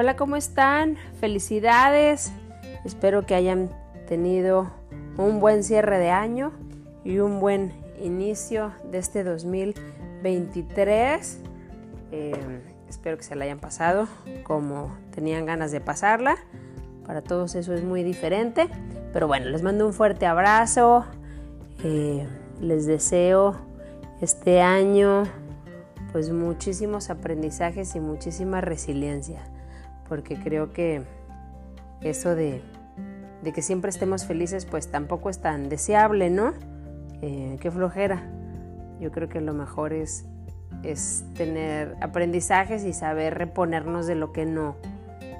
[0.00, 0.96] Hola, ¿cómo están?
[1.18, 2.30] Felicidades.
[2.84, 3.68] Espero que hayan
[4.06, 4.70] tenido
[5.16, 6.52] un buen cierre de año
[7.02, 11.40] y un buen inicio de este 2023.
[12.12, 12.32] Eh,
[12.88, 14.06] espero que se la hayan pasado
[14.44, 16.36] como tenían ganas de pasarla.
[17.04, 18.68] Para todos eso es muy diferente.
[19.12, 21.06] Pero bueno, les mando un fuerte abrazo.
[21.82, 22.24] Eh,
[22.60, 23.56] les deseo
[24.20, 25.24] este año
[26.12, 29.42] pues muchísimos aprendizajes y muchísima resiliencia,
[30.08, 31.02] porque creo que
[32.00, 32.62] eso de,
[33.54, 36.54] que siempre estemos felices pues tampoco es tan deseable, ¿no?
[37.22, 38.22] Eh, qué flojera.
[39.00, 40.26] Yo creo que lo mejor es,
[40.82, 44.76] es tener aprendizajes y saber reponernos de lo que no,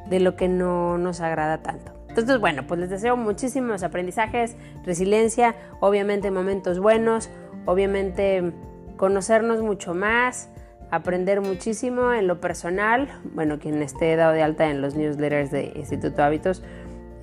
[0.09, 1.93] de lo que no nos agrada tanto.
[2.09, 7.31] Entonces, bueno, pues les deseo muchísimos aprendizajes, resiliencia, obviamente momentos buenos,
[7.65, 8.53] obviamente
[8.97, 10.49] conocernos mucho más,
[10.91, 13.09] aprender muchísimo en lo personal.
[13.35, 16.63] Bueno, quien esté dado de alta en los newsletters de Instituto Hábitos,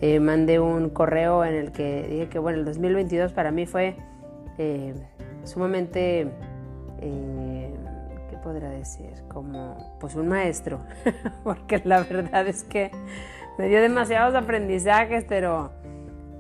[0.02, 3.96] eh, mandé un correo en el que dije que, bueno, el 2022 para mí fue
[4.58, 4.94] eh,
[5.44, 6.28] sumamente,
[7.02, 7.74] eh,
[8.30, 9.14] ¿qué podrá decir?
[9.30, 10.82] Como, pues un maestro,
[11.44, 12.92] porque la verdad es que
[13.58, 15.72] me dio demasiados aprendizajes, pero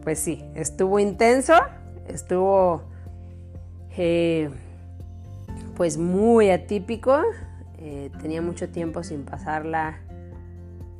[0.03, 1.53] pues sí, estuvo intenso,
[2.07, 2.83] estuvo
[5.75, 7.21] pues muy atípico.
[7.77, 9.99] Eh, tenía mucho tiempo sin pasarla.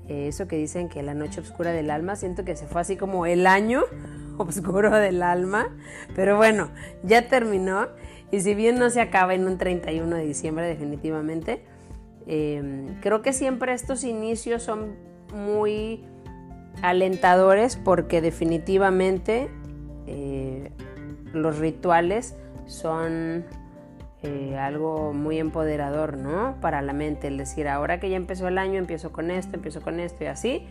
[0.08, 2.96] Eh, eso que dicen que la noche oscura del alma, siento que se fue así
[2.96, 3.84] como el año
[4.38, 5.70] oscuro del alma.
[6.16, 6.70] Pero bueno,
[7.04, 7.88] ya terminó.
[8.32, 11.64] Y si bien no se acaba en un 31 de diciembre definitivamente,
[12.28, 14.96] em, creo que siempre estos inicios son
[15.34, 16.04] muy
[16.82, 19.50] alentadores porque definitivamente
[20.08, 20.72] eh,
[21.34, 22.36] los rituales
[22.68, 23.46] son
[24.26, 26.56] eh, algo muy empoderador, ¿no?
[26.60, 29.82] Para la mente, el decir, ahora que ya empezó el año, empiezo con esto, empiezo
[29.82, 30.68] con esto y así.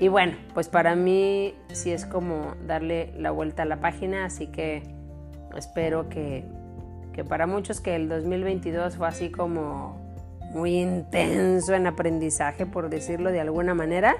[0.00, 4.48] Y bueno, pues para mí sí es como darle la vuelta a la página, así
[4.48, 4.82] que
[5.56, 6.44] espero que,
[7.14, 9.98] que para muchos que el 2022 fue así como
[10.52, 14.16] muy intenso en aprendizaje, por decirlo de alguna manera.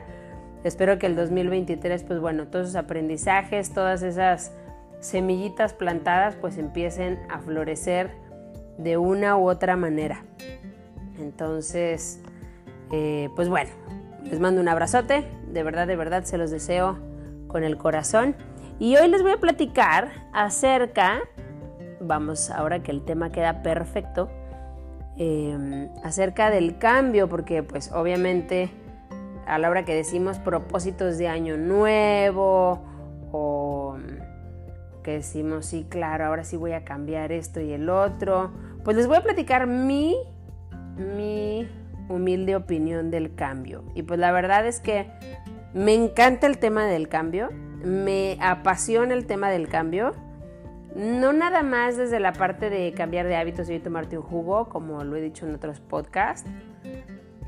[0.65, 4.53] Espero que el 2023, pues bueno, todos esos aprendizajes, todas esas
[5.01, 8.30] semillitas plantadas, pues empiecen a florecer
[8.83, 10.25] de una u otra manera.
[11.19, 12.21] Entonces,
[12.93, 13.71] eh, pues bueno,
[14.25, 16.99] les mando un abrazote, de verdad, de verdad se los deseo
[17.47, 18.35] con el corazón.
[18.79, 21.21] Y hoy les voy a platicar acerca,
[22.01, 24.31] vamos, ahora que el tema queda perfecto,
[25.17, 28.71] em, acerca del cambio, porque pues obviamente
[29.47, 32.81] a la hora que decimos propósitos de año nuevo
[33.33, 33.97] o
[35.03, 38.51] que decimos, sí, claro, ahora sí voy a cambiar esto y el otro,
[38.85, 40.17] pues les voy a platicar mi,
[40.97, 41.69] mi
[42.09, 43.85] humilde opinión del cambio.
[43.95, 45.07] Y pues la verdad es que
[45.73, 47.51] me encanta el tema del cambio,
[47.85, 50.13] me apasiona el tema del cambio.
[50.97, 55.05] No nada más desde la parte de cambiar de hábitos y tomarte un jugo, como
[55.05, 56.51] lo he dicho en otros podcasts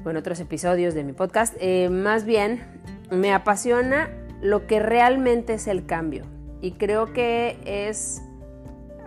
[0.04, 1.54] o en otros episodios de mi podcast.
[1.58, 2.62] Eh, más bien,
[3.10, 4.10] me apasiona
[4.40, 6.24] lo que realmente es el cambio.
[6.60, 8.22] Y creo que es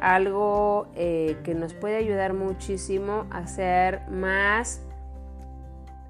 [0.05, 4.81] algo eh, que nos puede ayudar muchísimo a ser más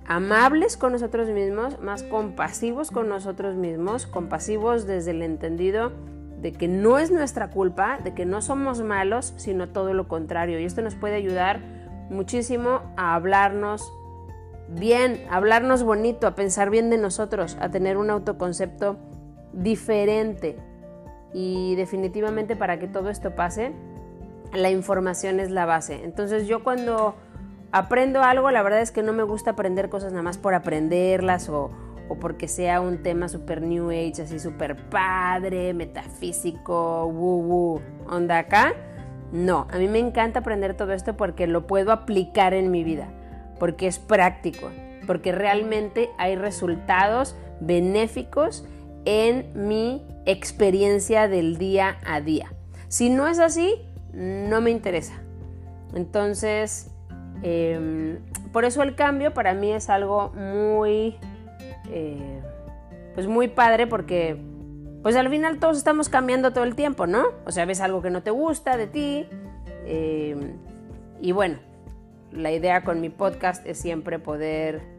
[0.05, 5.93] amables con nosotros mismos, más compasivos con nosotros mismos, compasivos desde el entendido
[6.41, 10.59] de que no es nuestra culpa, de que no somos malos, sino todo lo contrario.
[10.59, 11.61] Y esto nos puede ayudar
[12.09, 13.89] muchísimo a hablarnos
[14.67, 18.97] bien, a hablarnos bonito, a pensar bien de nosotros, a tener un autoconcepto
[19.53, 20.57] diferente,
[21.35, 23.73] y definitivamente para que todo esto pase,
[24.53, 26.05] la información es la base.
[26.05, 27.15] Entonces yo cuando
[27.73, 31.49] aprendo algo, la verdad es que no me gusta aprender cosas nada más por aprenderlas
[31.49, 31.71] o,
[32.21, 38.73] porque sea un tema super new age, así super padre, metafísico, woo woo, onda acá.
[39.33, 43.09] No, a mí me encanta aprender todo esto porque lo puedo aplicar en mi vida,
[43.59, 44.69] porque es práctico,
[45.05, 48.65] porque realmente hay resultados benéficos
[49.05, 52.51] en mi experiencia del día a día.
[52.87, 53.75] Si no es así,
[54.13, 55.13] no me interesa.
[55.93, 56.91] Entonces,
[57.43, 58.19] em,
[58.51, 61.17] por eso el cambio para mí es algo muy,
[61.91, 62.41] eh,
[63.13, 64.37] pues muy padre porque,
[65.03, 67.25] pues al final todos estamos cambiando todo el tiempo, ¿no?
[67.45, 69.27] O sea, ves algo que no te gusta de ti.
[69.85, 70.57] Em,
[71.21, 71.59] y bueno,
[72.31, 74.94] la idea con mi podcast es siempre poder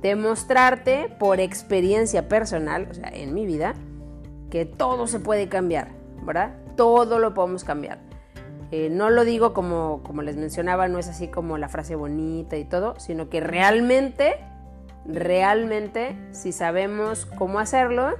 [0.00, 3.74] demostrarte por experiencia personal, o sea, en mi vida,
[4.50, 5.88] que todo se puede cambiar,
[6.22, 6.54] ¿verdad?
[6.76, 7.98] Todo lo podemos cambiar.
[8.72, 12.56] Eh, no lo digo como, como les mencionaba, no es así como la frase bonita
[12.56, 14.36] y todo, sino que realmente
[15.06, 18.16] realmente si sabemos cómo hacerlo,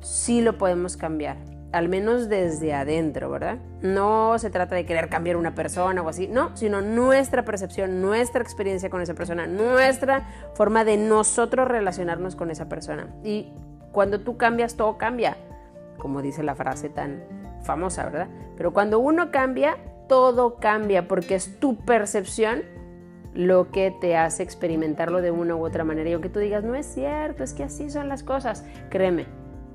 [0.00, 1.36] sí lo podemos cambiar,
[1.76, 3.58] al menos desde adentro, ¿verdad?
[3.82, 8.42] No se trata de querer cambiar una persona o así, no, sino nuestra percepción, nuestra
[8.42, 13.14] experiencia con esa persona, nuestra forma de nosotros relacionarnos con esa persona.
[13.22, 13.52] Y
[13.92, 15.36] cuando tú cambias, todo cambia,
[15.98, 17.22] como dice la frase tan
[17.62, 18.28] famosa, ¿verdad?
[18.56, 19.76] Pero cuando uno cambia,
[20.08, 22.62] todo cambia porque es tu percepción
[23.34, 26.08] lo que te hace experimentarlo de una u otra manera.
[26.08, 29.26] Y aunque tú digas, no es cierto, es que así son las cosas, créeme,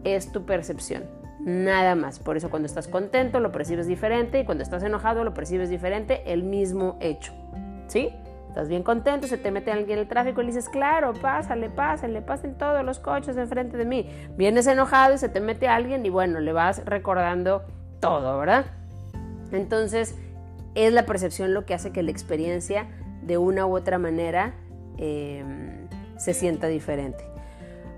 [0.04, 1.21] es tu percepción.
[1.44, 2.20] Nada más.
[2.20, 6.22] Por eso cuando estás contento lo percibes diferente y cuando estás enojado lo percibes diferente,
[6.32, 7.34] el mismo hecho.
[7.88, 8.10] ¿Sí?
[8.48, 11.70] Estás bien contento, se te mete alguien en el tráfico y le dices, claro, pásale,
[11.70, 14.10] pásale, pasen todos los coches enfrente de mí.
[14.36, 17.64] Vienes enojado y se te mete alguien y bueno, le vas recordando
[18.02, 18.66] todo, ¿verdad?
[19.54, 20.16] Entonces,
[20.76, 22.88] es la percepción lo que hace que la experiencia
[23.22, 24.54] de una u otra manera
[24.98, 27.24] em, se sienta diferente.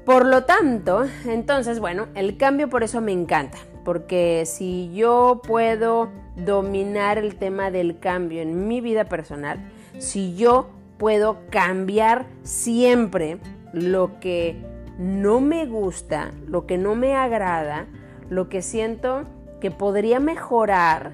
[0.05, 6.09] Por lo tanto, entonces, bueno, el cambio por eso me encanta, porque si yo puedo
[6.35, 9.59] dominar el tema del cambio en mi vida personal,
[9.99, 13.37] si yo puedo cambiar siempre
[13.71, 14.57] lo que
[14.97, 17.87] no me gusta, lo que no me agrada,
[18.29, 19.23] lo que siento
[19.61, 21.11] que podría mejorar,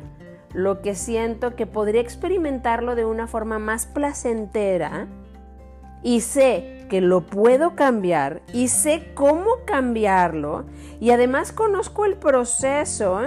[0.53, 5.07] lo que siento que podría experimentarlo de una forma más placentera
[6.01, 10.65] y sé que lo puedo cambiar y sé cómo cambiarlo
[11.00, 13.21] y además conozco el proceso,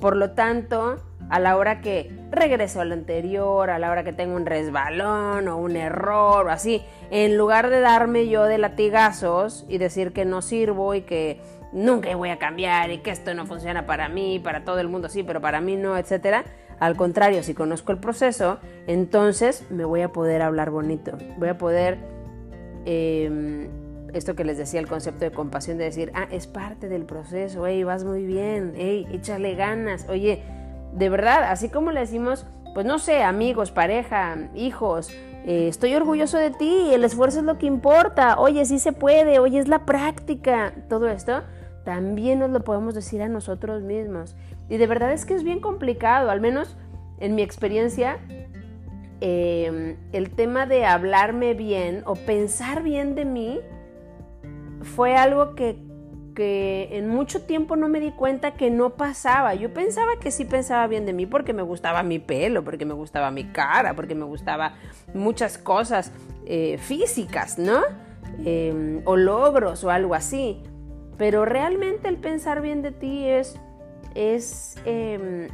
[0.00, 0.98] por lo tanto,
[1.30, 5.56] a la hora que regreso al anterior, a la hora que tengo un resbalón o
[5.56, 10.42] un error o así, en lugar de darme yo de latigazos y decir que no
[10.42, 11.40] sirvo y que
[11.72, 15.08] nunca voy a cambiar y que esto no funciona para mí, para todo el mundo
[15.08, 16.44] sí, pero para mí no, etcétera.
[16.80, 21.58] Al contrario, si conozco el proceso, entonces me voy a poder hablar bonito, voy a
[21.58, 21.98] poder,
[22.84, 23.68] em,
[24.12, 27.66] esto que les decía, el concepto de compasión, de decir, ah, es parte del proceso,
[27.66, 30.42] hey, vas muy bien, hey, échale ganas, oye,
[30.92, 35.10] de verdad, así como le decimos, pues no sé, amigos, pareja, hijos,
[35.46, 39.38] eh, estoy orgulloso de ti, el esfuerzo es lo que importa, oye, sí se puede,
[39.38, 41.42] oye, es la práctica, todo esto
[41.84, 44.34] también nos lo podemos decir a nosotros mismos.
[44.68, 46.76] Y de verdad es que es bien complicado, al menos
[47.20, 48.18] en mi experiencia,
[49.20, 53.60] em, el tema de hablarme bien o pensar bien de mí
[54.82, 55.78] fue algo que,
[56.34, 59.54] que en mucho tiempo no me di cuenta que no pasaba.
[59.54, 62.94] Yo pensaba que sí pensaba bien de mí porque me gustaba mi pelo, porque me
[62.94, 64.74] gustaba mi cara, porque me gustaba
[65.14, 66.12] muchas cosas
[66.46, 67.80] eh, físicas, ¿no?
[68.44, 70.62] Em, o logros o algo así.
[71.16, 73.58] Pero realmente el pensar bien de ti es,
[74.14, 75.48] es, em,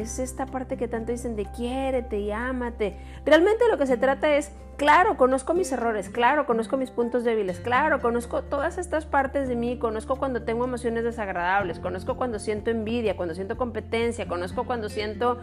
[0.00, 2.96] es esta parte que tanto dicen de quiérete y ámate.
[3.24, 7.60] Realmente lo que se trata es, claro, conozco mis errores, claro, conozco mis puntos débiles,
[7.60, 12.70] claro, conozco todas estas partes de mí, conozco cuando tengo emociones desagradables, conozco cuando siento
[12.70, 15.38] envidia, cuando siento competencia, conozco cuando siento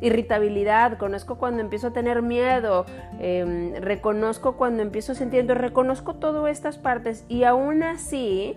[0.00, 2.86] irritabilidad, conozco cuando empiezo a tener miedo,
[3.18, 8.56] em, reconozco cuando empiezo sintiendo, reconozco todas estas partes y aún así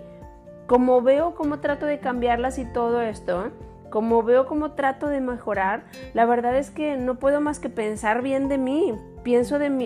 [0.68, 3.52] como veo cómo trato de cambiarlas y todo esto,
[3.92, 5.84] como veo cómo trato de mejorar,
[6.16, 8.96] la verdad es que no puedo más que pensar bien de mí.
[9.22, 9.78] Pienso en,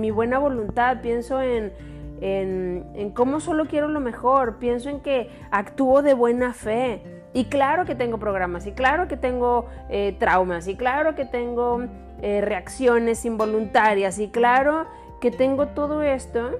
[0.00, 1.72] mi buena voluntad, pienso en,
[2.20, 7.02] en, cómo solo quiero lo mejor, pienso en que actúo de buena fe.
[7.32, 11.86] Y claro que tengo programas, y claro que tengo eh, traumas, y claro que tengo
[12.20, 14.84] eh, reacciones involuntarias, y claro
[15.18, 16.58] que tengo todo esto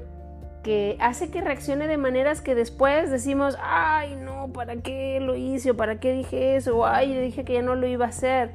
[0.62, 5.73] que hace que reaccione de maneras que después decimos, ay, no, ¿para qué lo hice?
[5.73, 6.78] ¿O para qué dije eso?
[6.78, 8.50] O, ay, dije que ya no lo iba a hacer.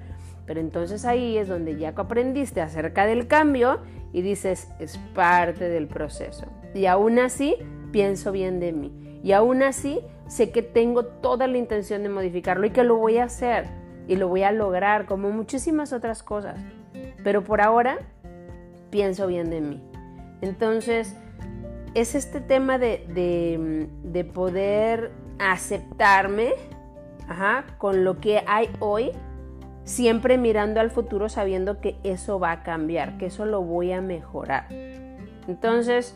[0.46, 3.82] Pero entonces ahí es donde ya aprendiste acerca del cambio
[4.14, 6.46] y dices, es parte del proceso.
[6.74, 7.56] Y aún así,
[7.92, 9.20] pienso bien de mí.
[9.24, 13.18] Y aún así, sé que tengo toda la intención de modificarlo y que lo voy
[13.18, 13.66] a hacer.
[14.08, 16.58] Y lo voy a lograr, como muchísimas otras cosas.
[17.24, 17.98] Pero por ahora,
[18.90, 19.84] pienso bien de mí.
[20.42, 21.18] Entonces,
[21.98, 26.54] es este tema de, poder aceptarme
[27.80, 29.12] con lo que hay hoy,
[29.84, 34.02] siempre mirando al futuro sabiendo que eso va a cambiar, que eso lo voy a
[34.02, 34.68] mejorar.
[35.48, 36.16] Entonces,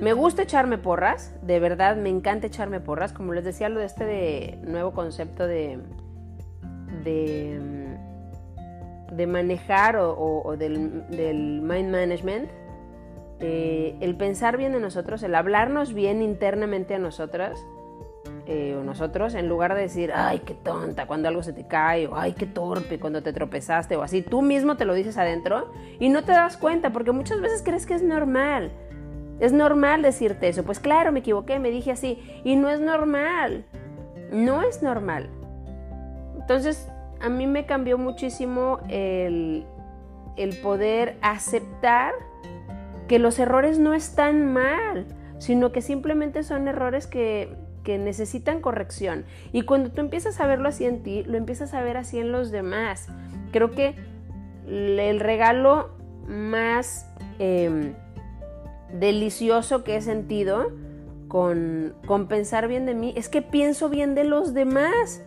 [0.00, 3.86] me gusta echarme porras, de verdad me encanta echarme porras, como les decía lo de
[3.86, 5.80] este nuevo concepto de,
[7.04, 7.60] de,
[9.26, 12.59] manejar o, del, del mind management
[13.40, 17.64] eh, el pensar bien de nosotros, el hablarnos bien internamente a nosotras
[18.46, 22.06] eh, o nosotros, en lugar de decir, ay, qué tonta cuando algo se te cae,
[22.06, 25.72] o ay, qué torpe cuando te tropezaste, o así, tú mismo te lo dices adentro
[25.98, 28.72] y no te das cuenta, porque muchas veces crees que es normal.
[29.40, 30.64] Es normal decirte eso.
[30.64, 32.18] Pues claro, me equivoqué, me dije así.
[32.44, 33.64] Y no es normal.
[34.30, 35.30] No es normal.
[36.38, 36.86] Entonces,
[37.20, 39.64] a mí me cambió muchísimo el,
[40.36, 42.12] el poder aceptar
[43.10, 45.04] que los errores no están mal,
[45.38, 49.24] sino que simplemente son errores que, que necesitan corrección.
[49.50, 52.30] Y cuando tú empiezas a verlo así en ti, lo empiezas a ver así en
[52.30, 53.08] los demás.
[53.50, 53.96] Creo que
[54.68, 55.90] el regalo
[56.28, 57.94] más em,
[58.96, 60.70] delicioso que he sentido
[61.26, 65.20] con, con, pensar bien de mí es que pienso bien de los demás.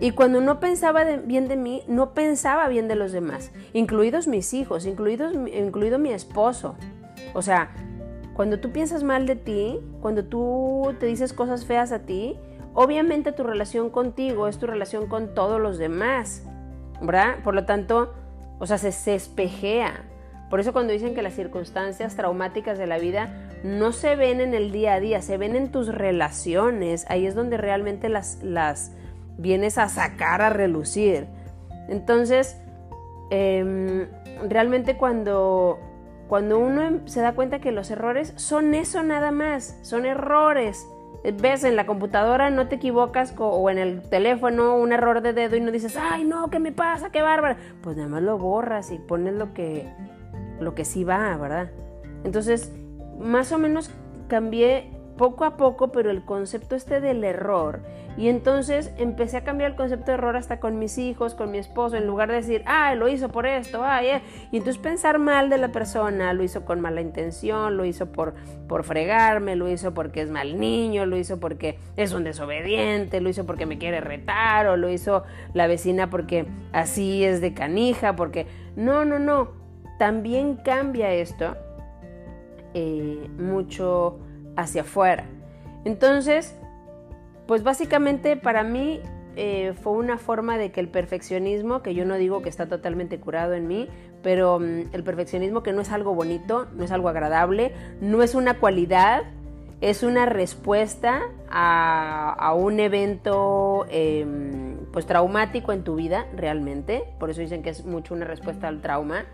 [0.00, 4.54] Y cuando no pensaba bien de mí, no pensaba bien de los demás, incluidos mis
[4.54, 6.76] hijos, incluidos, incluido mi esposo.
[7.34, 7.70] O sea,
[8.34, 12.38] cuando tú piensas mal de ti, cuando tú te dices cosas feas a ti,
[12.74, 16.44] obviamente tu relación contigo es tu relación con todos los demás,
[17.00, 17.36] ¿verdad?
[17.44, 18.12] Por lo tanto,
[18.58, 20.04] o sea, se, se espejea.
[20.48, 24.54] Por eso cuando dicen que las circunstancias traumáticas de la vida no se ven en
[24.54, 28.92] el día a día, se ven en tus relaciones, ahí es donde realmente las, las
[29.38, 31.26] vienes a sacar, a relucir.
[31.88, 32.56] Entonces,
[33.30, 34.08] em,
[34.48, 35.78] realmente cuando,
[36.30, 40.86] cuando uno em, se da cuenta que los errores son eso nada más, son errores.
[41.24, 45.56] Ves en la computadora, no te equivocas o en el teléfono un error de dedo
[45.56, 47.10] y no dices, ay no, ¿qué me pasa?
[47.10, 47.56] ¡Qué bárbaro!
[47.82, 49.92] Pues nada más lo borras y pones lo que,
[50.60, 51.72] lo que sí va, ¿verdad?
[52.22, 52.72] Entonces,
[53.18, 53.90] más o menos
[54.28, 57.80] cambié poco a poco, pero el concepto este del error.
[58.16, 61.58] Y entonces empecé a cambiar el concepto de error hasta con mis hijos, con mi
[61.58, 64.22] esposo, en lugar de decir, ah, lo hizo por esto, ay, eh".
[64.50, 68.34] y entonces pensar mal de la persona, lo hizo con mala intención, lo hizo por,
[68.68, 73.30] por fregarme, lo hizo porque es mal niño, lo hizo porque es un desobediente, lo
[73.30, 75.22] hizo porque me quiere retar, o lo hizo
[75.54, 79.52] la vecina porque así es de canija, porque no, no, no,
[79.98, 81.56] también cambia esto
[82.74, 84.18] eh, mucho
[84.56, 85.24] hacia afuera.
[85.84, 86.59] Entonces,
[87.50, 89.00] pues básicamente para mí
[89.34, 93.18] eh, fue una forma de que el perfeccionismo, que yo no digo que está totalmente
[93.18, 93.88] curado en mí,
[94.22, 98.36] pero mm, el perfeccionismo que no es algo bonito, no es algo agradable, no es
[98.36, 99.24] una cualidad,
[99.80, 107.40] es una respuesta a, un evento em, pues traumático en tu vida realmente, por eso
[107.40, 109.24] dicen que es mucho una respuesta al trauma,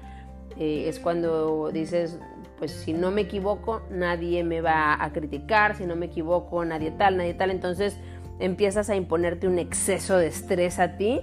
[0.58, 2.18] eh, es cuando dices,
[2.58, 6.90] pues si no me equivoco, nadie me va a criticar, si no me equivoco, nadie
[6.90, 7.50] tal, nadie tal.
[7.50, 7.98] Entonces
[8.38, 11.20] empiezas a imponerte un exceso de estrés a ti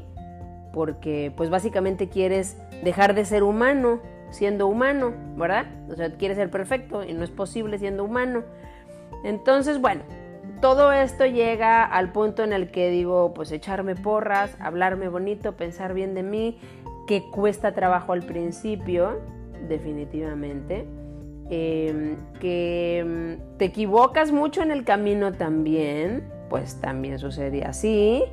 [0.74, 5.68] porque pues básicamente quieres dejar de ser humano siendo humano, ¿verdad?
[5.90, 8.44] O sea, quieres ser perfecto y no es posible siendo humano.
[9.24, 10.02] Entonces, bueno,
[10.60, 15.94] todo esto llega al punto en el que digo, pues echarme porras, hablarme bonito, pensar
[15.94, 16.60] bien de mí,
[17.06, 19.20] que cuesta trabajo al principio,
[19.68, 20.88] definitivamente
[21.50, 28.24] Em, que em, te equivocas mucho en el camino también, pues también sucede así,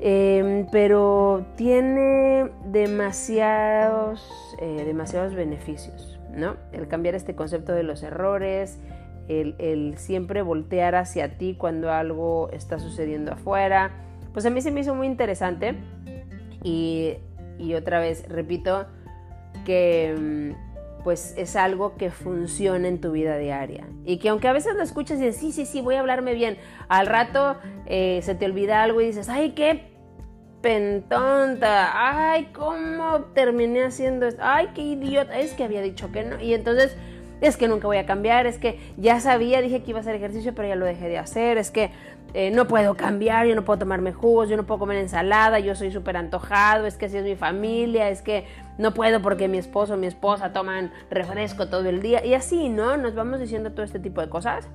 [0.00, 4.28] em, pero tiene demasiados,
[4.60, 6.56] eh, demasiados beneficios, ¿no?
[6.72, 8.78] El cambiar este concepto de los errores,
[9.28, 13.90] el, siempre voltear hacia ti cuando algo está sucediendo afuera,
[14.32, 15.74] pues a mí se me hizo muy interesante
[16.64, 17.14] y,
[17.58, 18.86] y otra vez, repito,
[19.64, 20.54] que
[21.04, 23.86] pues es algo que funciona en tu vida diaria.
[24.04, 26.34] Y que aunque a veces lo escuchas y dices, sí, sí, sí, voy a hablarme
[26.34, 29.88] bien, al rato eh, se te olvida algo y dices, ay, qué
[30.60, 36.40] pentonta, ay, cómo terminé haciendo esto, ay, qué idiota, es que había dicho que no.
[36.40, 36.96] Y entonces
[37.40, 40.16] es que nunca voy a cambiar, es que ya sabía, dije que iba a hacer
[40.16, 41.90] ejercicio, pero ya lo dejé de hacer, es que
[42.34, 45.74] eh, no puedo cambiar, yo no puedo tomarme jugos, yo no puedo comer ensalada, yo
[45.74, 49.58] soy súper antojado, es que así es mi familia, es que no puedo porque mi
[49.58, 52.96] esposo o mi esposa toman refresco todo el día, y así, ¿no?
[52.98, 54.68] Nos vamos diciendo todo este tipo de cosas,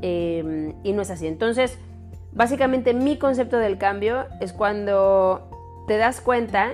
[0.00, 1.26] em, y no es así.
[1.26, 1.78] Entonces,
[2.32, 6.70] básicamente mi concepto del cambio es cuando te das cuenta,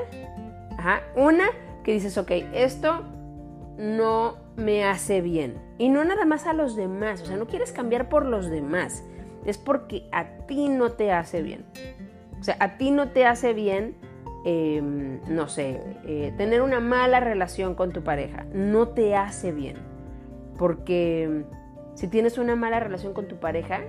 [1.17, 1.47] una,
[1.85, 3.05] que dices, ok, esto
[3.77, 5.59] no me hace bien.
[5.79, 9.05] Y no nada más a los demás, o sea, no quieres cambiar por los demás,
[9.45, 11.65] es porque a ti no te hace bien.
[12.41, 13.95] O sea, a ti no te hace bien,
[14.45, 18.47] em, no sé, eh, tener una mala relación con tu pareja.
[18.53, 19.77] No te hace bien.
[20.59, 21.45] Porque
[21.95, 23.81] si tienes una mala relación con tu pareja,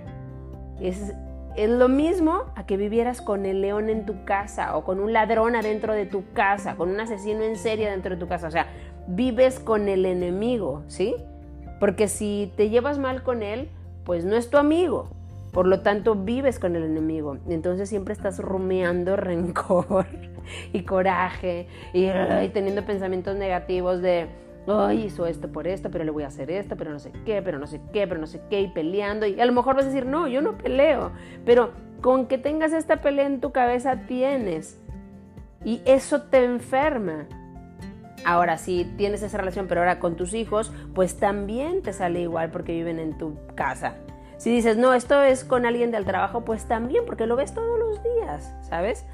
[0.81, 1.13] es,
[1.55, 5.13] es lo mismo a que vivieras con el león en tu casa o con un
[5.13, 8.47] ladrón adentro de tu casa, con un asesino en serie dentro de tu casa.
[8.47, 8.67] O sea,
[9.07, 11.15] vives con el enemigo, ¿sí?
[11.79, 13.69] Porque si te llevas mal con él,
[14.03, 15.09] pues no es tu amigo.
[15.51, 17.37] Por lo tanto, vives con el enemigo.
[17.47, 20.05] Entonces siempre estás rumeando rencor
[20.73, 22.07] y coraje y,
[22.49, 24.27] teniendo pensamientos negativos de,
[24.67, 27.41] ay, hizo esto por esto, pero le voy a hacer esto, pero no sé qué,
[27.41, 29.25] pero no sé qué, pero no sé qué, y peleando.
[29.25, 31.11] Y a lo mejor vas a decir, no, yo no peleo,
[31.45, 34.79] pero con que tengas esta pelea en tu cabeza tienes.
[35.63, 37.27] Y eso te enferma.
[38.25, 42.51] Ahora, si tienes esa relación, pero ahora con tus hijos, pues también te sale igual
[42.51, 43.95] porque viven en tu casa.
[44.41, 47.77] Si dices, no, esto es con alguien del trabajo, pues también, porque lo ves todos
[47.77, 49.05] los días, ¿sabes?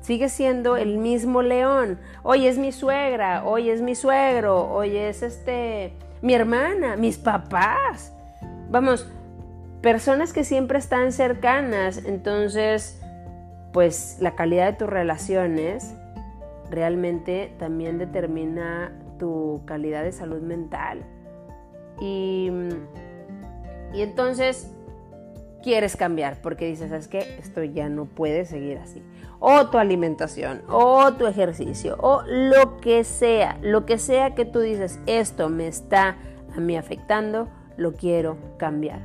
[0.00, 1.98] Sigue siendo el mismo león.
[2.22, 8.14] Hoy es mi suegra, hoy es mi suegro, hoy es este mi hermana, mis papás.
[8.70, 9.12] Vamos,
[9.82, 12.98] personas que siempre están cercanas, entonces
[13.74, 15.94] pues la calidad de tus relaciones
[16.70, 21.04] realmente también determina tu calidad de salud mental.
[22.00, 22.50] Y,
[23.92, 24.70] y entonces
[25.62, 27.36] quieres cambiar porque dices, ¿sabes qué?
[27.38, 29.02] Esto ya no puede seguir así.
[29.38, 34.60] O tu alimentación, o tu ejercicio, o lo que sea, lo que sea que tú
[34.60, 36.16] dices, esto me está
[36.54, 39.00] a mí afectando, lo quiero cambiar.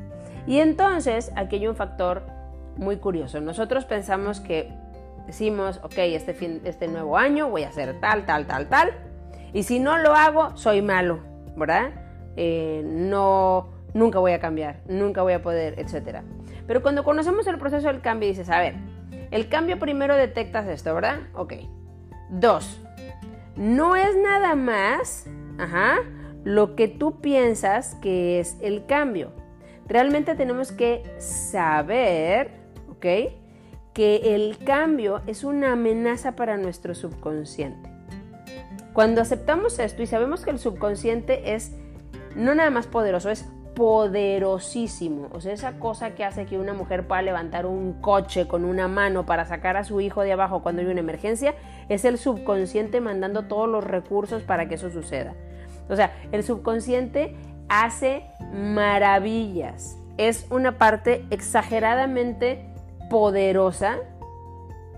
[0.45, 2.23] Y entonces aquí hay un factor
[2.75, 3.41] muy curioso.
[3.41, 4.71] Nosotros pensamos que
[5.25, 8.91] decimos, ok, este, fin, este nuevo año voy a hacer tal, tal, tal, tal.
[9.53, 11.19] Y si no lo hago, soy malo,
[11.55, 11.91] ¿verdad?
[12.35, 16.19] Eh, no, nunca voy a cambiar, nunca voy a poder, etc.
[16.67, 18.75] Pero cuando conocemos el proceso del cambio, dices, a ver,
[19.31, 21.19] el cambio primero detectas esto, ¿verdad?
[21.33, 21.53] Ok.
[22.29, 22.81] Dos,
[23.55, 25.27] no es nada más,
[25.57, 25.97] ajá,
[26.43, 29.31] lo que tú piensas que es el cambio.
[29.87, 32.51] Realmente tenemos que saber,
[32.89, 33.05] ¿ok?
[33.93, 37.89] Que el cambio es una amenaza para nuestro subconsciente.
[38.93, 41.71] Cuando aceptamos esto y sabemos que el subconsciente es
[42.35, 43.45] no nada más poderoso, es
[43.77, 45.27] poderosísimo.
[45.33, 48.87] O sea, esa cosa que hace que una mujer pueda levantar un coche con una
[48.87, 51.53] mano para sacar a su hijo de abajo cuando hay una emergencia,
[51.87, 55.35] es el subconsciente mandando todos los recursos para que eso suceda.
[55.89, 57.35] O sea, el subconsciente
[57.69, 59.95] hace maravillas.
[60.17, 62.65] Es una parte exageradamente
[63.11, 63.97] poderosa.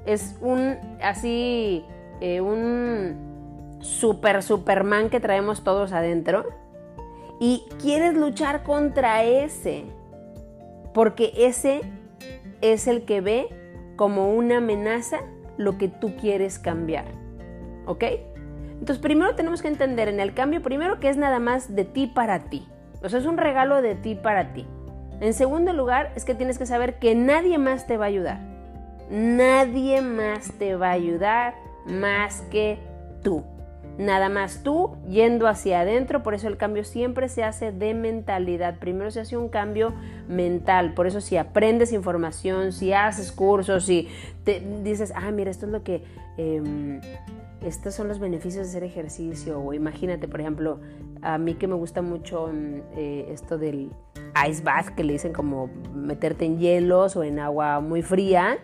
[0.06, 1.84] Es un así,
[2.22, 6.46] eh, un super Superman que traemos todos adentro
[7.40, 9.86] y quieres luchar contra ese,
[10.94, 11.82] porque ese
[12.62, 13.48] es el que ve
[13.96, 15.20] como una amenaza
[15.58, 17.06] lo que tú quieres cambiar.
[17.86, 18.04] ¿Ok?
[18.74, 22.08] Entonces primero tenemos que entender en el cambio, primero que es nada más de ti
[22.08, 22.68] para ti.
[23.02, 24.68] O sea, es un regalo de ti para ti.
[25.22, 28.40] En segundo lugar, es que tienes que saber que nadie más te va a ayudar.
[29.10, 32.78] Nadie más te va a ayudar más que
[33.22, 33.44] tú
[34.00, 38.80] nada más tú yendo hacia adentro, por eso el cambio siempre se hace de mentalidad.
[38.80, 39.94] Primero se hace un cambio
[40.30, 44.08] mental, por eso si aprendes información, si haces cursos, si
[44.46, 46.04] te dices, ah, mira, esto es lo que...
[46.38, 47.02] Em,
[47.62, 49.60] estos son los beneficios de hacer ejercicio.
[49.60, 50.80] O imagínate, por ejemplo,
[51.22, 53.92] a mí que me gusta mucho mm, eh, esto del
[54.48, 58.60] ice bath, que le dicen como meterte en hielos o en agua muy fría.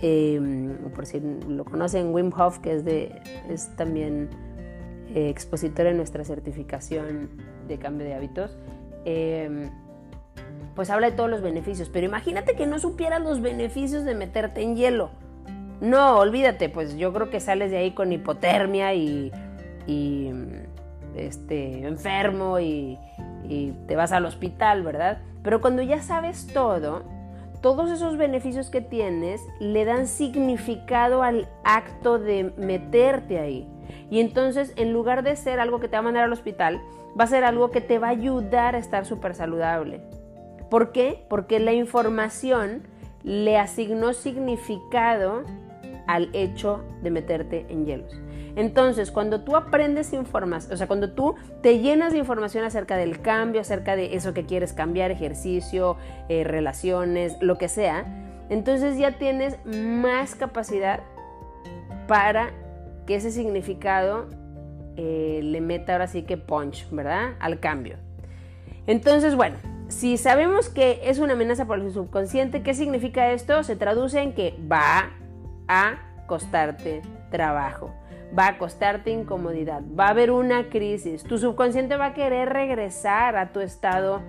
[0.00, 4.30] Em, por si lo conocen, Wim Hof, que es, de, es también
[5.14, 7.30] eh, expositor en nuestra certificación
[7.68, 8.56] de cambio de hábitos,
[9.04, 9.70] em,
[10.74, 11.88] pues habla de todos los beneficios.
[11.88, 15.10] Pero imagínate que no supieras los beneficios de meterte en hielo.
[15.80, 19.32] No, olvídate, pues yo creo que sales de ahí con hipotermia y,
[21.16, 22.98] este, enfermo y,
[23.48, 25.18] y te vas al hospital, ¿verdad?
[25.42, 27.02] Pero cuando ya sabes todo,
[27.62, 33.68] todos esos beneficios que tienes le dan significado al acto de meterte ahí.
[34.10, 36.82] Y entonces, en lugar de ser algo que te va a mandar al hospital,
[37.18, 40.02] va a ser algo que te va a ayudar a estar súper saludable.
[40.70, 41.24] ¿Por qué?
[41.28, 42.82] Porque la información
[43.22, 45.44] le asignó significado
[46.06, 48.12] al hecho de meterte en hielos.
[48.54, 53.20] Entonces, cuando tú aprendes información, o sea, cuando tú te llenas de información acerca del
[53.20, 55.96] cambio, acerca de eso que quieres cambiar, ejercicio,
[56.28, 58.04] eh, relaciones, lo que sea,
[58.50, 61.00] entonces ya tienes más capacidad
[62.06, 62.50] para
[63.06, 64.26] que ese significado
[64.96, 67.30] eh, le meta ahora sí que punch, ¿verdad?
[67.40, 67.96] Al cambio.
[68.86, 69.56] Entonces, bueno,
[69.88, 73.62] si sabemos que es una amenaza por el subconsciente, ¿qué significa esto?
[73.62, 75.10] Se traduce en que va
[75.68, 77.94] a costarte trabajo,
[78.36, 83.36] va a costarte incomodidad, va a haber una crisis, tu subconsciente va a querer regresar
[83.36, 84.22] a tu estado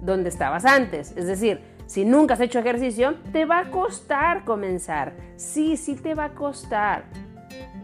[0.00, 1.16] donde estabas antes.
[1.16, 5.12] Es decir, si nunca has hecho ejercicio, te va a costar comenzar.
[5.36, 7.04] Sí, sí te va a costar.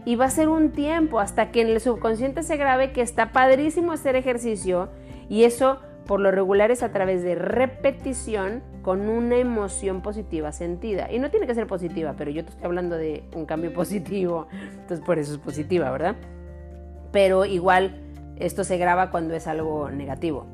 [0.05, 3.31] Y va a ser un tiempo hasta que en el subconsciente se grabe que está
[3.31, 4.89] padrísimo hacer ejercicio
[5.29, 11.11] y eso por lo regular es a través de repetición con una emoción positiva sentida.
[11.11, 14.47] Y no tiene que ser positiva, pero yo te estoy hablando de un cambio positivo,
[14.51, 16.15] entonces por eso es positiva, ¿verdad?
[17.11, 18.01] Pero igual
[18.37, 20.45] esto se graba cuando es algo negativo.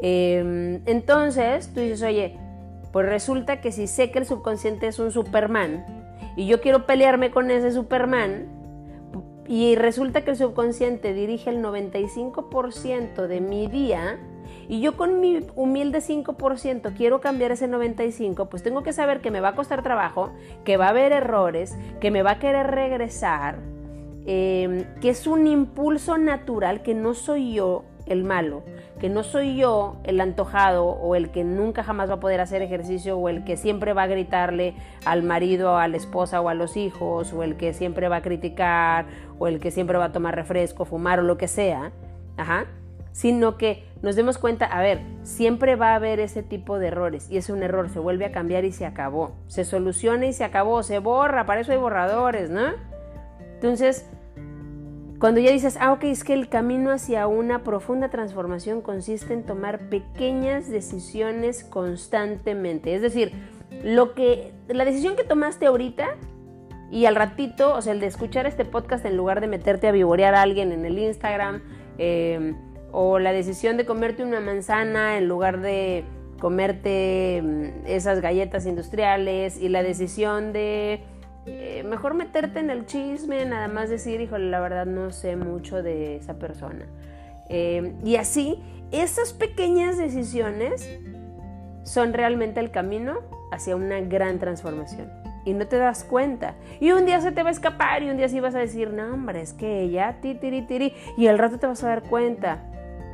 [0.00, 2.38] Em, entonces tú dices, oye,
[2.92, 5.84] pues resulta que si sé que el subconsciente es un Superman
[6.36, 8.58] y yo quiero pelearme con ese Superman,
[9.48, 14.20] y resulta que el subconsciente dirige el 95% de mi día,
[14.68, 19.30] y yo con mi humilde 5% quiero cambiar ese 95%, pues tengo que saber que
[19.30, 20.30] me va a costar trabajo,
[20.64, 23.58] que va a haber errores, que me va a querer regresar,
[24.26, 28.62] em, que es un impulso natural, que no soy yo el malo,
[29.00, 32.60] que no soy yo el antojado o el que nunca jamás va a poder hacer
[32.60, 36.54] ejercicio o el que siempre va a gritarle al marido, a la esposa o a
[36.54, 39.06] los hijos o el que siempre va a criticar
[39.38, 41.92] o el que siempre va a tomar refresco, fumar o lo que sea,
[42.36, 42.66] ajá,
[43.12, 47.28] sino que nos demos cuenta, a ver, siempre va a haber ese tipo de errores
[47.30, 50.44] y es un error, se vuelve a cambiar y se acabó, se soluciona y se
[50.44, 52.72] acabó, se borra, para eso hay borradores, ¿no?
[53.54, 54.08] Entonces,
[55.18, 59.44] cuando ya dices, ah, ok, es que el camino hacia una profunda transformación consiste en
[59.44, 62.94] tomar pequeñas decisiones constantemente.
[62.94, 63.32] Es decir,
[63.82, 66.10] lo que, la decisión que tomaste ahorita
[66.92, 69.92] y al ratito, o sea, el de escuchar este podcast en lugar de meterte a
[69.92, 71.62] vivorear a alguien en el Instagram,
[71.98, 72.56] em,
[72.92, 76.04] o la decisión de comerte una manzana en lugar de
[76.40, 81.02] comerte mm, esas galletas industriales, y la decisión de
[81.46, 85.82] eh, mejor meterte en el chisme, nada más decir, híjole, la verdad no sé mucho
[85.82, 86.86] de esa persona.
[87.48, 90.98] Eh, y así, esas pequeñas decisiones
[91.84, 93.18] son realmente el camino
[93.50, 95.10] hacia una gran transformación.
[95.44, 96.56] Y no te das cuenta.
[96.80, 98.90] Y un día se te va a escapar y un día sí vas a decir,
[98.90, 100.92] no, hombre, es que ella, ti, tiri, tiri.
[101.16, 102.62] Y al rato te vas a dar cuenta.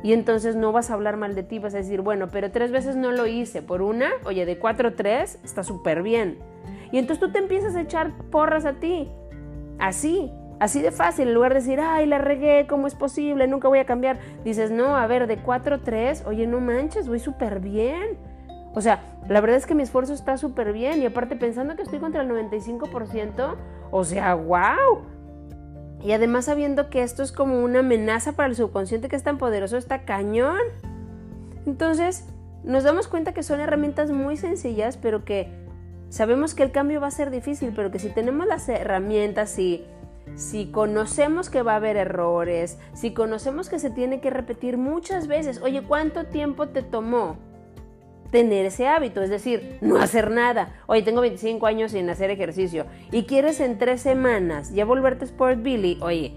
[0.05, 2.71] Y entonces no vas a hablar mal de ti, vas a decir, bueno, pero tres
[2.71, 3.63] veces no lo hice.
[3.63, 6.37] Por una, oye, de cuatro, tres, está súper bien.
[6.91, 9.09] Y entonces tú te empiezas a echar porras a ti.
[9.79, 11.29] Así, así de fácil.
[11.29, 13.47] En lugar de decir, ay, la regué, ¿cómo es posible?
[13.47, 14.19] Nunca voy a cambiar.
[14.43, 18.19] Dices, no, a ver, de 4 3, oye, no manches, voy súper bien.
[18.75, 21.01] O sea, la verdad es que mi esfuerzo está súper bien.
[21.01, 23.55] Y aparte, pensando que estoy contra el 95%,
[23.89, 25.14] o sea, wow.
[26.05, 29.37] Y además sabiendo que esto es como una amenaza para el subconsciente que es tan
[29.37, 30.59] poderoso, está cañón.
[31.65, 32.25] Entonces,
[32.63, 35.65] nos damos cuenta que son herramientas muy sencillas, pero que
[36.09, 39.83] Sabemos que el cambio va a ser difícil, pero que si tenemos las herramientas, si,
[40.35, 45.27] si conocemos que va a haber errores, si conocemos que se tiene que repetir muchas
[45.27, 47.37] veces, oye, ¿cuánto tiempo te tomó
[48.39, 49.21] tener ese hábito?
[49.21, 50.73] Es decir, no hacer nada.
[50.87, 55.61] Oye, tengo 25 años sin hacer ejercicio y quieres en tres semanas ya volverte Sport
[55.61, 55.97] Billy.
[56.01, 56.33] Oye,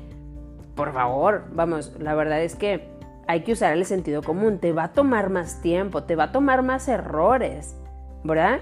[0.75, 2.89] por favor, vamos, la verdad es que
[3.27, 4.59] hay que usar el sentido común.
[4.59, 7.77] Te va a tomar más tiempo, te va a tomar más errores,
[8.25, 8.61] ¿verdad?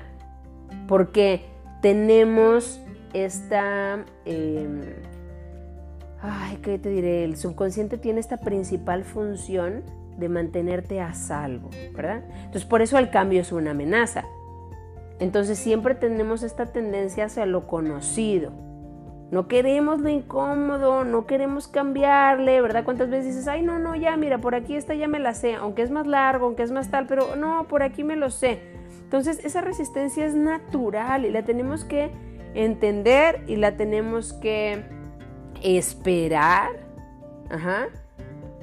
[0.86, 1.44] porque
[1.82, 2.80] tenemos
[3.12, 4.04] esta...
[4.24, 4.82] Em,
[6.20, 7.24] ay, ¿qué te diré?
[7.24, 9.82] El subconsciente tiene esta principal función
[10.16, 12.24] de mantenerte a salvo, ¿verdad?
[12.38, 14.24] Entonces por eso el cambio es una amenaza.
[15.18, 18.52] Entonces siempre tenemos esta tendencia hacia lo conocido.
[19.30, 22.84] No queremos lo incómodo, no queremos cambiarle, ¿verdad?
[22.84, 25.54] ¿Cuántas veces dices, ay, no, no, ya, mira, por aquí esta ya me la sé,
[25.54, 28.60] aunque es más largo, aunque es más tal, pero no, por aquí me lo sé.
[29.02, 32.10] Entonces esa resistencia es natural y la tenemos que
[32.54, 34.84] entender y la tenemos que
[35.62, 36.70] esperar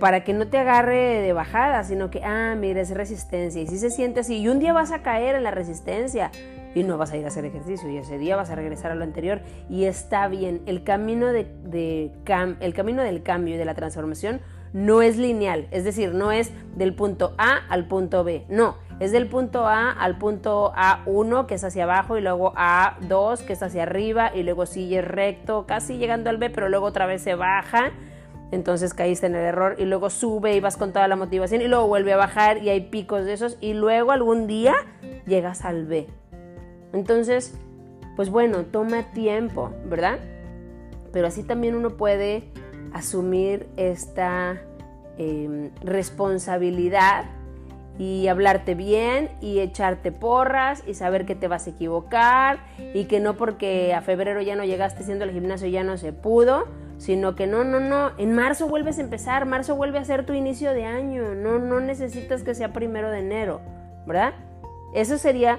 [0.03, 3.77] para que no te agarre de bajada, sino que, ah, mira, es resistencia y si
[3.77, 6.29] se siente así y un día vas a caer en la resistencia
[6.75, 8.95] y no vas a ir a hacer ejercicio y ese día vas a regresar a
[8.95, 9.39] lo anterior
[9.69, 10.61] y está bien.
[10.65, 11.47] El camino, de,
[12.59, 14.41] el camino del cambio y de la transformación
[14.73, 19.13] no es lineal, es decir, no es del punto A al punto B, no, es
[19.13, 23.63] del punto A al punto A1 que es hacia abajo y luego A2 que es
[23.63, 27.35] hacia arriba y luego sigue recto, casi llegando al B, pero luego otra vez se
[27.35, 27.93] baja.
[28.53, 31.67] Entonces caíste en el error y luego sube y vas con toda la motivación y
[31.67, 34.75] luego vuelve a bajar y hay picos de esos y luego algún día
[35.25, 36.05] llegas al B.
[36.93, 37.55] Entonces,
[38.15, 40.19] pues bueno, toma tiempo, ¿verdad?
[41.11, 42.43] Pero así también uno puede
[42.93, 44.61] asumir esta
[45.17, 47.25] em, responsabilidad
[47.97, 52.59] y hablarte bien y echarte porras y saber que te vas a equivocar
[52.93, 56.13] y que no porque a febrero ya no llegaste siendo el gimnasio ya no se
[56.13, 56.65] pudo,
[56.97, 60.33] sino que no, no, no, en marzo vuelves a empezar, marzo vuelve a ser tu
[60.33, 63.61] inicio de año, no, no necesitas que sea primero de enero,
[64.05, 64.33] ¿verdad?
[64.93, 65.57] Eso sería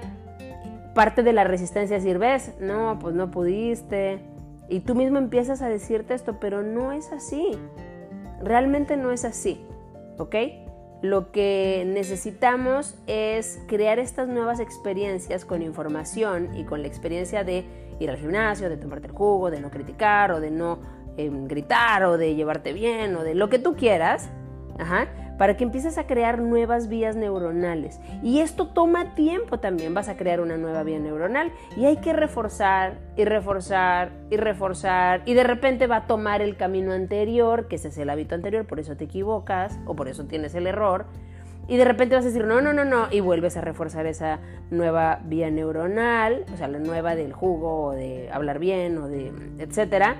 [0.93, 4.21] parte de la resistencia, decir, ves, no, pues no pudiste,
[4.67, 7.51] y tú mismo empiezas a decirte esto, pero no es así.
[8.41, 9.61] Realmente no es así.
[10.17, 10.35] ¿Ok?
[11.01, 17.65] Lo que necesitamos es crear estas nuevas experiencias con información y con la experiencia de
[17.99, 20.79] ir al gimnasio, de tomarte el jugo, de no criticar o de no
[21.17, 24.29] em, gritar o de llevarte bien o de lo que tú quieras,
[25.37, 27.99] para que empieces a crear nuevas vías neuronales.
[28.23, 32.13] Y esto toma tiempo también, vas a crear una nueva vía neuronal y hay que
[32.13, 37.75] reforzar y reforzar y reforzar y de repente va a tomar el camino anterior, que
[37.75, 41.05] ese es el hábito anterior, por eso te equivocas o por eso tienes el error.
[41.67, 44.39] Y de repente vas a decir, no, no, no, no, y vuelves a reforzar esa
[44.69, 49.31] nueva vía neuronal, o sea, la nueva del jugo o de hablar bien o de
[49.57, 50.15] etcétera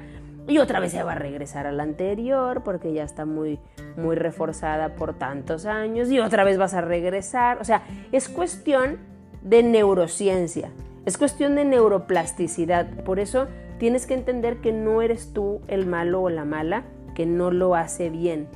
[0.47, 3.59] y otra vez se va a regresar a la anterior porque ya está muy,
[3.97, 7.59] muy reforzada por tantos años y otra vez vas a regresar.
[7.59, 8.99] O sea, es cuestión
[9.41, 10.69] de neurociencia,
[11.05, 12.87] es cuestión de neuroplasticidad.
[13.03, 13.47] Por eso
[13.79, 16.83] tienes que entender que no eres tú el malo o la mala
[17.15, 18.47] que no lo hace bien.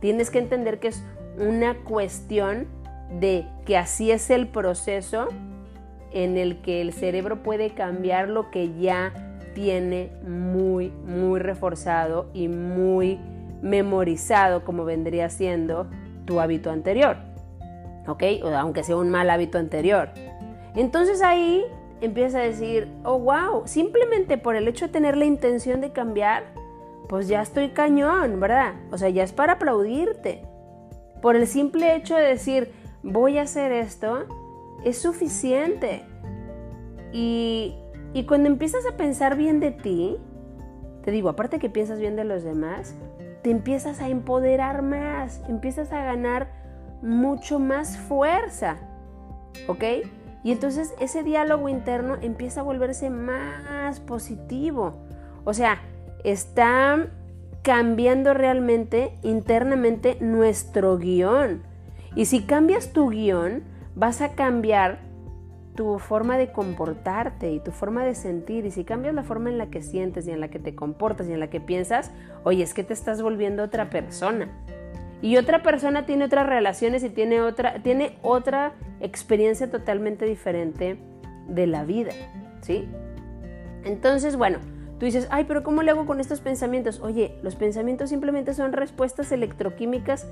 [0.00, 1.04] Tienes que entender que es
[1.38, 2.66] una cuestión
[3.20, 5.28] de que así es el proceso
[6.12, 12.48] en el que el cerebro puede cambiar lo que ya tiene muy, muy reforzado y
[12.48, 13.18] muy
[13.62, 15.88] memorizado como vendría siendo
[16.24, 17.16] tu hábito anterior.
[18.06, 18.22] ¿Ok?
[18.44, 20.10] O aunque sea un mal hábito anterior.
[20.74, 21.64] Entonces ahí
[22.00, 26.44] empiezas a decir, oh, wow, simplemente por el hecho de tener la intención de cambiar,
[27.08, 28.74] pues ya estoy cañón, ¿verdad?
[28.92, 30.42] O sea, ya es para aplaudirte.
[31.22, 34.26] Por el simple hecho de decir, voy a hacer esto,
[34.84, 36.02] es suficiente.
[37.12, 37.74] Y
[38.14, 40.16] y cuando empiezas a pensar bien de ti,
[41.04, 42.94] te digo, aparte que piensas bien de los demás,
[43.42, 46.48] te empiezas a empoderar más, empiezas a ganar
[47.02, 48.76] mucho más fuerza,
[49.68, 49.84] ¿ok?
[50.44, 54.94] Y entonces ese diálogo interno empieza a volverse más positivo.
[55.44, 55.78] O sea,
[56.24, 57.08] está
[57.62, 61.62] cambiando realmente internamente nuestro guion.
[62.14, 63.62] Y si cambias tu guion,
[63.94, 65.07] vas a cambiar
[65.78, 68.66] tu forma de comportarte y tu forma de sentir.
[68.66, 71.28] Y si cambias la forma en la que sientes y en la que te comportas
[71.28, 72.10] y en la que piensas,
[72.42, 74.48] oye, es que te estás volviendo otra persona.
[75.22, 80.98] Y otra persona tiene otras relaciones y tiene otra, tiene otra experiencia totalmente diferente
[81.46, 82.10] de la vida,
[82.60, 82.88] ¿sí?
[83.84, 84.58] Entonces, bueno,
[84.98, 86.98] tú dices, ay, pero ¿cómo le hago con estos pensamientos?
[86.98, 90.26] Oye, los pensamientos simplemente son respuestas electroquímicas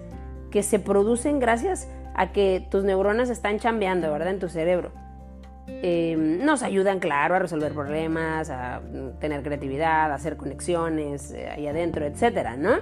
[0.51, 4.31] que se producen gracias a que tus neuronas están chambeando, ¿verdad?
[4.31, 5.06] En tu cerebro.
[5.69, 8.81] Em, nos ayudan, claro, a resolver problemas, a
[9.21, 12.77] tener creatividad, a hacer conexiones eh, ahí adentro, etcétera, ¿no?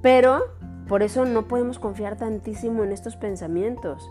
[0.00, 0.40] Pero
[0.86, 4.08] por eso no podemos confiar tantísimo en estos pensamientos,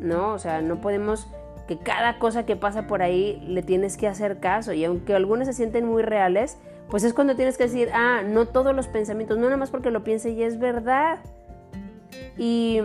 [0.00, 0.32] ¿no?
[0.32, 1.28] O sea, no podemos
[1.66, 5.46] que cada cosa que pasa por ahí le tienes que hacer caso y aunque algunas
[5.48, 6.56] se sienten muy reales,
[6.88, 9.90] pues es cuando tienes que decir, ah, no todos los pensamientos, no nada más porque
[9.90, 11.18] lo piense y es verdad.
[12.38, 12.80] Y,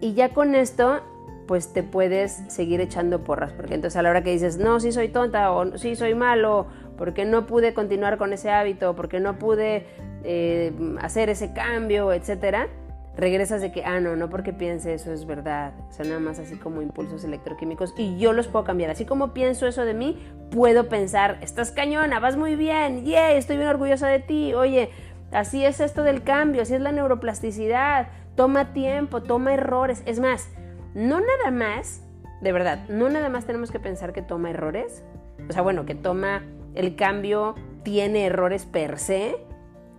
[0.00, 1.02] y ya con esto
[1.46, 4.92] pues te puedes seguir echando porras, porque entonces a la hora que dices, no, sí
[4.92, 9.38] soy tonta o sí soy malo, porque no pude continuar con ese hábito, porque no
[9.38, 9.86] pude
[10.24, 12.68] eh, hacer ese cambio, etcétera,
[13.16, 16.56] regresas de que, ah, no, no porque piense eso es verdad, son nada más así
[16.56, 18.90] como impulsos electroquímicos y yo los puedo cambiar.
[18.90, 20.18] Así como pienso eso de mí,
[20.50, 24.90] puedo pensar, estás cañona, vas muy bien, yeah, estoy bien orgullosa de ti, oye,
[25.32, 30.48] así es esto del cambio, así es la neuroplasticidad, toma tiempo, toma errores, es más,
[30.94, 32.02] no nada más,
[32.40, 35.02] de verdad, no nada más tenemos que pensar que toma errores,
[35.48, 36.42] o sea, bueno, que toma
[36.74, 39.36] el cambio tiene errores per se,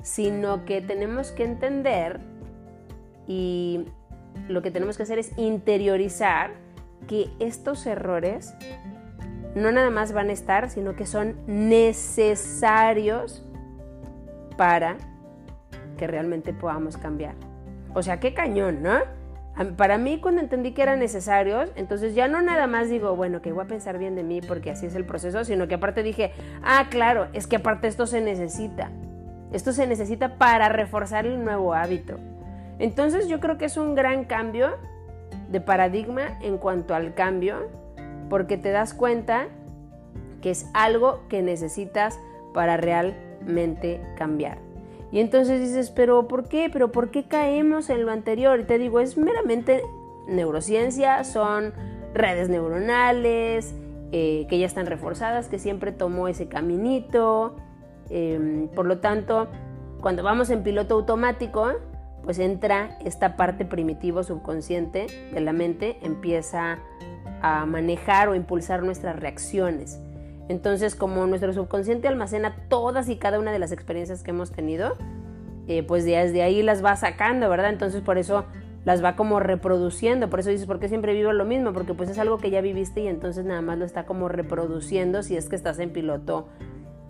[0.01, 2.19] sino que tenemos que entender
[3.27, 3.85] y
[4.47, 6.51] lo que tenemos que hacer es interiorizar
[7.07, 8.53] que estos errores
[9.55, 13.45] no nada más van a estar, sino que son necesarios
[14.57, 14.97] para
[15.97, 17.35] que realmente podamos cambiar.
[17.93, 18.99] O sea, qué cañón, ¿no?
[19.77, 23.53] Para mí, cuando entendí que eran necesarios, entonces ya no nada más digo, bueno, que
[23.53, 26.31] voy a pensar bien de mí porque así es el proceso, sino que aparte dije,
[26.61, 28.89] ah, claro, es que aparte esto se necesita.
[29.53, 32.17] Esto se necesita para reforzar el nuevo hábito.
[32.79, 34.75] Entonces yo creo que es un gran cambio
[35.49, 37.69] de paradigma en cuanto al cambio,
[38.29, 39.47] porque te das cuenta
[40.41, 42.19] que es algo que necesitas
[42.53, 44.64] para realmente cambiar.
[45.15, 46.69] Y entonces dices, pero ¿por qué?
[46.69, 48.59] ¿Pero por qué caemos en lo anterior?
[48.59, 49.81] Y te digo, es meramente
[50.27, 51.71] neurociencia, son
[52.13, 53.73] redes neuronales
[54.11, 57.55] eh, que ya están reforzadas, que siempre tomó ese caminito.
[58.09, 59.47] Em, por lo tanto,
[60.01, 61.71] cuando vamos en piloto automático,
[62.25, 66.79] pues entra esta parte primitivo subconsciente de la mente, empieza
[67.41, 70.01] a manejar o impulsar nuestras reacciones.
[70.47, 74.95] Entonces, como nuestro subconsciente almacena todas y cada una de las experiencias que hemos tenido,
[75.67, 77.71] eh, pues desde ahí las va sacando, ¿verdad?
[77.71, 78.45] Entonces, por eso
[78.85, 80.29] las va como reproduciendo.
[80.29, 81.73] Por eso dices, ¿por qué siempre vivo lo mismo?
[81.73, 85.23] Porque pues es algo que ya viviste y entonces nada más lo está como reproduciendo
[85.23, 86.47] si es que estás en piloto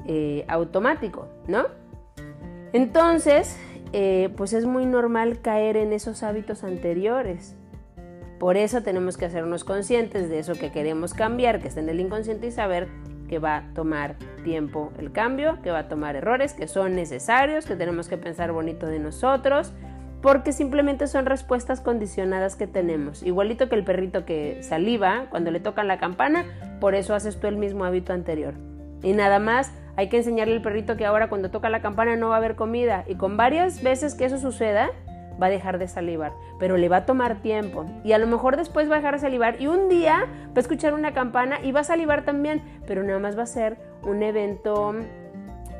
[0.07, 1.65] eh, automático, ¿no?
[2.71, 3.57] Entonces,
[3.91, 7.55] eh, pues es muy normal caer en esos hábitos anteriores.
[8.39, 11.99] Por eso tenemos que hacernos conscientes de eso que queremos cambiar, que está en el
[11.99, 12.87] inconsciente y saber
[13.27, 17.65] que va a tomar tiempo el cambio, que va a tomar errores, que son necesarios,
[17.65, 19.73] que tenemos que pensar bonito de nosotros,
[20.21, 23.21] porque simplemente son respuestas condicionadas que tenemos.
[23.23, 26.45] Igualito que el perrito que saliva cuando le tocan la campana,
[26.79, 28.55] por eso haces tú el mismo hábito anterior.
[29.03, 32.29] Y nada más hay que enseñarle al perrito que ahora cuando toca la campana no
[32.29, 33.05] va a haber comida.
[33.07, 34.89] Y con varias veces que eso suceda,
[35.41, 38.57] va a dejar de salivar, pero le va a tomar tiempo y a lo mejor
[38.57, 41.71] después va a dejar de salivar y un día va a escuchar una campana y
[41.71, 44.93] va a salivar también, pero nada más va a ser un evento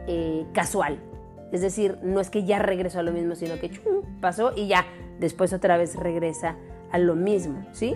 [0.08, 1.00] eh, casual.
[1.52, 3.72] Es decir, no es que ya regresó a lo mismo, sino que
[4.20, 4.86] pasó y ya
[5.20, 6.56] después otra vez regresa
[6.92, 7.96] a lo mismo, ¿sí?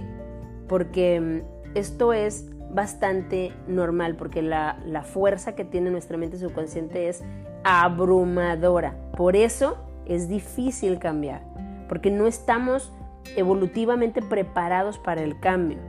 [0.67, 7.09] Porque mm, esto es bastante normal, porque la, la fuerza que tiene nuestra mente subconsciente
[7.09, 7.23] es
[7.63, 8.95] abrumadora.
[9.17, 11.48] Por eso es difícil cambiar
[11.89, 12.93] porque no estamos
[13.36, 15.80] evolutivamente preparados para el cambio.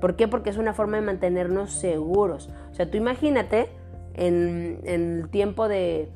[0.00, 0.28] ¿Por qué?
[0.28, 2.50] Porque es una forma de mantenernos seguros.
[2.70, 3.68] O sea, tú imagínate
[4.14, 6.10] en, el tiempo de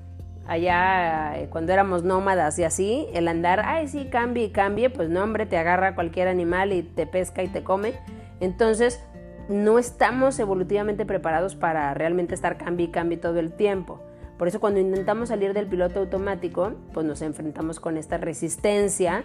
[0.47, 5.09] allá, eh, cuando éramos nómadas y así, el andar, ay, sí, cambie y cambie, pues
[5.09, 7.95] no, hombre, te agarra cualquier animal y te pesca y te come.
[8.41, 9.03] Entonces,
[9.49, 14.01] no estamos evolutivamente preparados para realmente estar cambie y cambie todo el tiempo.
[14.41, 19.23] Por eso cuando intentamos salir del piloto automático, pues nos enfrentamos con esta resistencia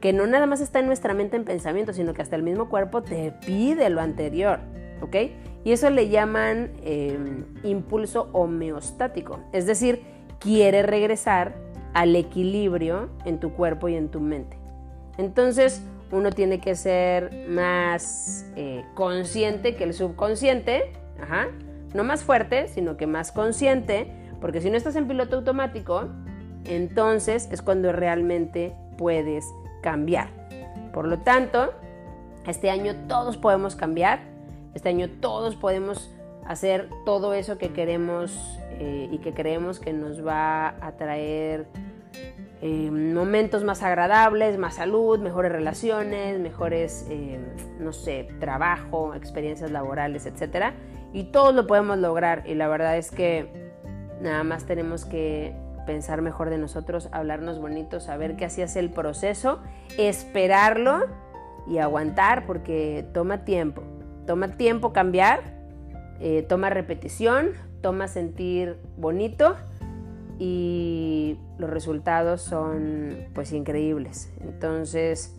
[0.00, 2.68] que no nada más está en nuestra mente en pensamiento, sino que hasta el mismo
[2.68, 4.58] cuerpo te pide lo anterior,
[5.02, 5.16] ¿ok?
[5.62, 10.02] Y eso le llaman em, impulso homeostático, es decir,
[10.40, 11.54] quiere regresar
[11.94, 14.58] al equilibrio en tu cuerpo y en tu mente.
[15.16, 20.90] Entonces, uno tiene que ser más eh, consciente que el subconsciente,
[21.94, 26.08] no más fuerte, sino que más consciente porque si no estás en piloto automático,
[26.64, 29.46] entonces es cuando realmente puedes
[29.82, 30.28] cambiar.
[30.92, 31.72] Por lo tanto,
[32.46, 34.20] este año todos podemos cambiar,
[34.74, 36.10] este año todos podemos
[36.46, 41.66] hacer todo eso que queremos eh, y que creemos que nos va a traer
[42.62, 47.38] eh, momentos más agradables, más salud, mejores relaciones, mejores, eh,
[47.78, 50.74] no sé, trabajo, experiencias laborales, etc.
[51.12, 53.69] Y todos lo podemos lograr y la verdad es que
[54.20, 55.54] Nada más tenemos que
[55.86, 59.60] pensar mejor de nosotros, hablarnos bonito, saber que así es el proceso,
[59.98, 61.06] esperarlo
[61.66, 63.82] y aguantar porque toma tiempo.
[64.26, 65.40] Toma tiempo cambiar,
[66.20, 69.56] eh, toma repetición, toma sentir bonito
[70.38, 74.32] y los resultados son pues increíbles.
[74.40, 75.34] Entonces,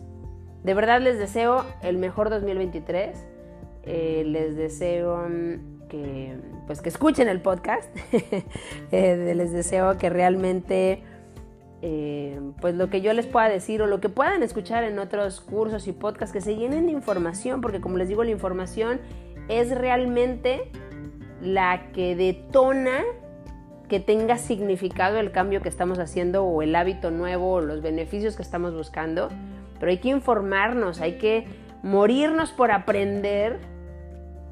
[0.64, 3.26] de verdad les deseo el mejor 2023.
[3.84, 5.26] Eh, les deseo
[5.92, 6.34] que,
[6.66, 7.94] pues, que escuchen el podcast.
[8.90, 11.02] Eh, les deseo que realmente
[11.80, 15.40] eh, pues lo que yo les pueda decir o lo que puedan escuchar en otros
[15.40, 19.00] cursos y podcasts que se llenen de información, porque como les digo, la información
[19.48, 20.70] es realmente
[21.40, 23.00] la que detona
[23.88, 28.36] que tenga significado el cambio que estamos haciendo o el hábito nuevo o los beneficios
[28.36, 29.28] que estamos buscando.
[29.80, 31.46] Pero hay que informarnos, hay que
[31.82, 33.71] morirnos por aprender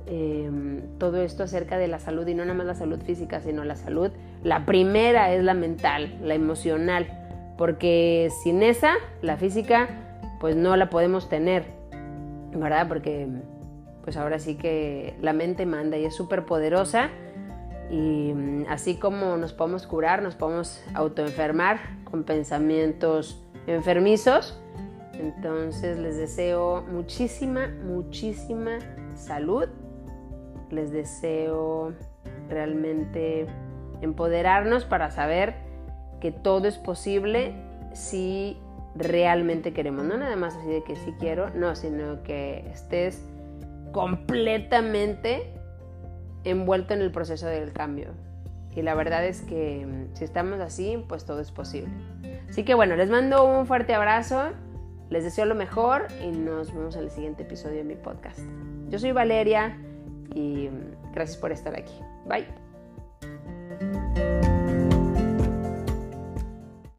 [0.07, 3.65] Em, todo esto acerca de la salud y no nada más la salud física, sino
[3.65, 4.11] la salud.
[4.43, 7.07] La primera es la mental, la emocional,
[7.57, 9.89] porque sin esa, la física,
[10.41, 11.65] pues no la podemos tener,
[12.53, 12.89] ¿verdad?
[12.89, 13.29] Porque
[14.03, 17.11] pues ahora sí que la mente manda y es súper poderosa
[17.91, 24.59] y mm, así como nos podemos curar, nos podemos autoenfermar con pensamientos enfermizos.
[25.13, 28.79] Entonces les deseo muchísima, muchísima
[29.15, 29.69] salud
[30.71, 31.93] les deseo
[32.49, 33.47] realmente
[34.01, 35.55] empoderarnos para saber
[36.21, 37.55] que todo es posible
[37.93, 38.59] si
[38.95, 40.05] realmente queremos.
[40.05, 43.23] No nada más así de que sí quiero, no, sino que estés
[43.93, 45.55] completamente
[46.45, 48.11] envuelto en el proceso del cambio.
[48.75, 51.91] Y la verdad es que mm, si estamos así, pues todo es posible.
[52.49, 54.51] Así que bueno, les mando un fuerte abrazo,
[55.09, 58.41] les deseo lo mejor y nos vemos en el siguiente episodio de mi podcast.
[58.89, 59.77] Yo soy Valeria
[60.35, 60.69] y
[61.13, 61.95] gracias por estar aquí.
[62.27, 62.70] Bye.